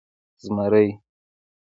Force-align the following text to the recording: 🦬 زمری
🦬 0.03 0.03
زمری 0.43 0.87